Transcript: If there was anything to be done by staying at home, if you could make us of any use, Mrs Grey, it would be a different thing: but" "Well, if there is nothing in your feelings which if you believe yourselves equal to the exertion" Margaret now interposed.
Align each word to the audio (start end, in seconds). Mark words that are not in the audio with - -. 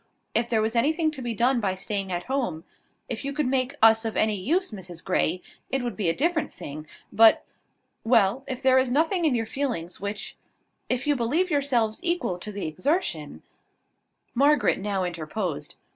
If 0.33 0.49
there 0.49 0.63
was 0.63 0.75
anything 0.75 1.11
to 1.11 1.21
be 1.21 1.35
done 1.35 1.59
by 1.59 1.75
staying 1.75 2.11
at 2.11 2.23
home, 2.23 2.63
if 3.07 3.23
you 3.23 3.31
could 3.31 3.45
make 3.45 3.75
us 3.83 4.03
of 4.03 4.17
any 4.17 4.33
use, 4.35 4.71
Mrs 4.71 5.03
Grey, 5.03 5.43
it 5.69 5.83
would 5.83 5.95
be 5.95 6.09
a 6.09 6.15
different 6.15 6.51
thing: 6.51 6.87
but" 7.13 7.45
"Well, 8.13 8.43
if 8.47 8.63
there 8.63 8.79
is 8.79 8.91
nothing 8.91 9.25
in 9.25 9.35
your 9.35 9.45
feelings 9.45 10.01
which 10.01 10.37
if 10.89 11.05
you 11.05 11.15
believe 11.15 11.51
yourselves 11.51 11.99
equal 12.01 12.39
to 12.39 12.51
the 12.51 12.65
exertion" 12.65 13.43
Margaret 14.41 14.79
now 14.79 15.03
interposed. 15.03 15.75